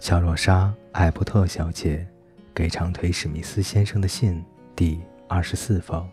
[0.00, 2.06] 乔洛莎·艾伯特小姐
[2.54, 4.42] 给长腿史密斯先生的信
[4.74, 4.98] 第
[5.28, 6.08] 二十四封。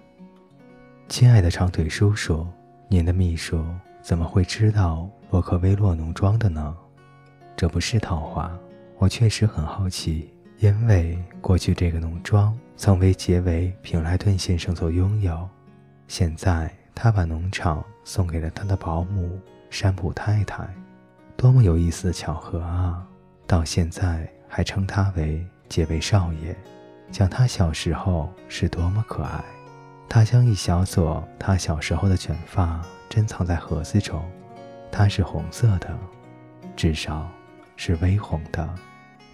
[1.07, 2.45] 亲爱的长腿叔叔，
[2.89, 3.65] 您的秘书
[4.01, 6.75] 怎么会知道洛克威洛农庄的呢？
[7.55, 8.51] 这不是套话，
[8.97, 15.47] 我确实很好奇，因为过去这个农庄曾为杰维·平莱顿先生所拥有，
[16.09, 20.67] 现在他把农场送给了他的保姆山普太太，
[21.37, 23.07] 多么有意思的巧合啊！
[23.47, 26.53] 到现在还称他为杰维少爷，
[27.09, 29.41] 讲他小时候是多么可爱。
[30.09, 34.23] 他将一小撮他小时候的卷发珍藏在盒子中，
[34.91, 35.97] 它是红色的，
[36.75, 37.29] 至少
[37.77, 38.69] 是微红的。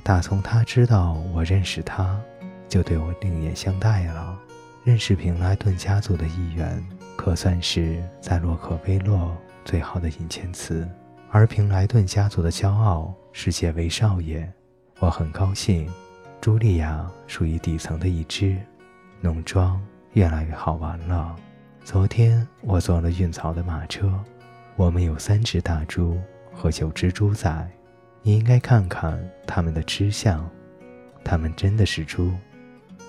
[0.04, 2.20] 打从他知道我认识他，
[2.68, 4.38] 就对我另眼相待了。
[4.84, 6.86] 认识平莱顿家族的一员，
[7.16, 10.88] 可算是在洛克威洛最好的引荐词。
[11.32, 14.48] 而平莱顿家族的骄傲世界为少爷，
[15.00, 15.92] 我很高兴。
[16.40, 18.56] 茱莉亚属于底层的一支。
[19.22, 19.82] 农庄
[20.12, 21.36] 越来越好玩了。
[21.84, 24.24] 昨天我坐了运草的马车，
[24.76, 26.22] 我们有三只大猪
[26.54, 27.68] 和九只猪仔。
[28.22, 30.48] 你应该看看它们的吃相，
[31.24, 32.32] 它们真的是猪。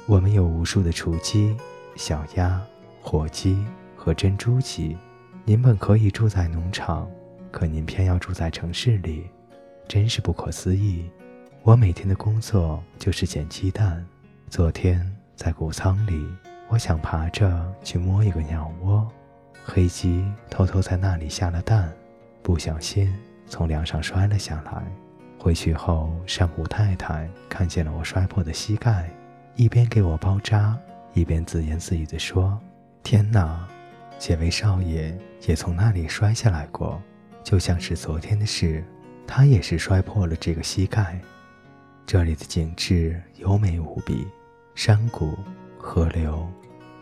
[0.06, 1.55] 我们有无数的雏鸡、
[1.97, 2.61] 小鸭、
[3.02, 3.62] 火鸡
[3.95, 4.97] 和珍珠鸡。
[5.45, 7.06] 您本可以住在农场。
[7.52, 9.30] 可您偏要住在城市里，
[9.87, 11.09] 真是不可思议。
[11.63, 14.05] 我每天的工作就是捡鸡蛋。
[14.49, 15.05] 昨天
[15.35, 16.27] 在谷仓里，
[16.69, 19.07] 我想爬着去摸一个鸟窝，
[19.65, 21.93] 黑鸡偷偷在那里下了蛋，
[22.43, 23.13] 不小心
[23.47, 24.85] 从梁上摔了下来。
[25.39, 29.11] 回去后，山姆太太看见了我摔破的膝盖，
[29.57, 30.79] 一边给我包扎，
[31.13, 32.59] 一边自言自语地说
[33.03, 33.69] ：“天哪，
[34.19, 37.01] 杰维少爷也从那里摔下来过。”
[37.45, 38.83] 就像是昨天的事，
[39.27, 41.20] 他也是摔破了这个膝盖。
[42.06, 44.27] 这里的景致优美无比，
[44.74, 45.36] 山谷、
[45.79, 46.46] 河流、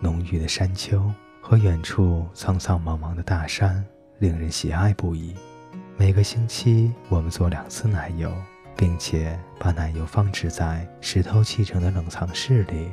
[0.01, 3.85] 浓郁的山丘和远处苍苍茫茫的大山，
[4.19, 5.35] 令人喜爱不已。
[5.97, 8.33] 每个星期我们做两次奶油，
[8.77, 12.91] 并且把奶油放置在石头砌成的冷藏室里。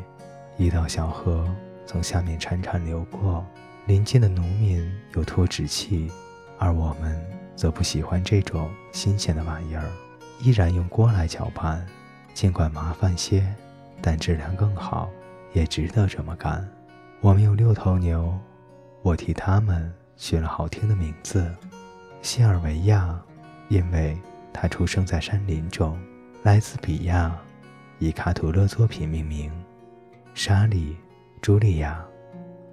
[0.57, 1.47] 一道小河
[1.85, 3.45] 从下面潺潺流过，
[3.85, 6.12] 邻近的农民有脱脂器，
[6.57, 7.23] 而我们。
[7.56, 9.85] 则不喜欢这种新鲜的玩意儿，
[10.39, 11.85] 依然用锅来搅拌，
[12.33, 13.45] 尽管麻烦些，
[14.01, 15.09] 但质量更好，
[15.53, 16.67] 也值得这么干。
[17.22, 18.38] 我们有六头牛，
[19.01, 21.53] 我替它们取了好听的名字：
[22.22, 23.19] 西尔维亚，
[23.67, 24.17] 因为
[24.51, 25.97] 它出生在山林中；
[26.44, 27.35] 来自比亚，
[28.00, 29.50] 以卡图勒作品命名；
[30.33, 30.95] 莎莉，
[31.41, 32.03] 茱莉亚，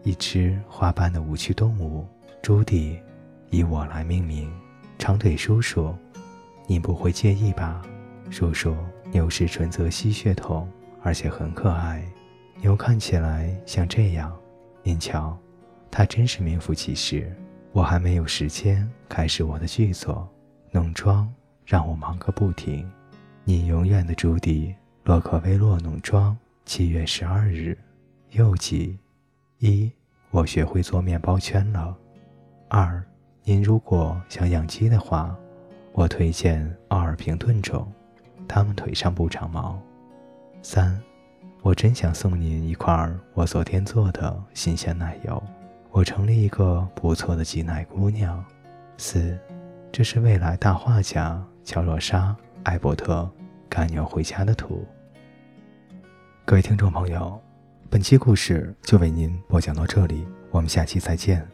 [0.02, 2.06] 一只花斑的无趣动物；
[2.40, 2.98] 朱迪，
[3.50, 4.52] 以我来命名。
[4.98, 5.94] 长腿叔叔，
[6.66, 7.80] 你不会介意吧？
[8.30, 8.76] 叔叔，
[9.12, 10.68] 牛是纯泽西血统，
[11.02, 12.04] 而且很可爱。
[12.60, 14.36] 牛看起来像这样，
[14.82, 15.38] 您瞧，
[15.90, 17.32] 它真是名副其实。
[17.72, 20.28] 我还没有时间开始我的剧作，
[20.72, 21.32] 农庄
[21.64, 22.90] 让我忙个不停。
[23.44, 27.78] 你永远的朱迪，洛克威洛农庄，七月十二日。
[28.30, 28.98] 又记：
[29.58, 29.90] 一，
[30.30, 31.96] 我学会做面包圈了。
[32.68, 33.00] 二。
[33.48, 35.38] 您如果想养鸡的话，
[35.96, 37.90] 我推荐奥尔平顿种，
[38.46, 39.80] 它们腿上不长毛。
[40.60, 41.00] 三，
[41.62, 45.42] 我真想送您一块我昨天做的新鲜奶油，
[45.90, 48.44] 我成了一个不错的挤奶姑娘。
[48.98, 49.38] 四，
[49.90, 52.24] 这是未来大画家乔洛莎·
[52.64, 53.26] 艾伯特
[53.66, 54.84] 赶牛回家的图。
[56.44, 57.40] 各位听众朋友，
[57.88, 61.48] 本期故事就为您播讲到这里，我们下期再见。